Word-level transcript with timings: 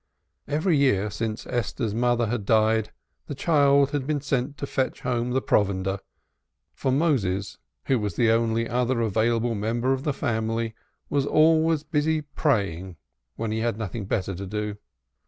Every 0.47 0.75
year 0.77 1.11
since 1.11 1.45
Esther's 1.45 1.93
mother 1.93 2.25
had 2.25 2.43
died, 2.43 2.91
the 3.27 3.35
child 3.35 3.91
had 3.91 4.07
been 4.07 4.19
sent 4.19 4.57
to 4.57 4.65
fetch 4.65 5.01
home 5.01 5.29
the 5.29 5.43
provender, 5.43 5.99
for 6.73 6.91
Moses, 6.91 7.59
who 7.85 7.99
was 7.99 8.15
the 8.15 8.31
only 8.31 8.67
other 8.67 8.99
available 9.01 9.53
member 9.53 9.93
of 9.93 10.01
the 10.01 10.11
family, 10.11 10.73
was 11.11 11.27
always 11.27 11.83
busy 11.83 12.21
praying 12.23 12.97
when 13.35 13.51
he 13.51 13.59
had 13.59 13.77
nothing 13.77 14.05
better 14.05 14.33
to 14.33 14.47
do. 14.47 14.77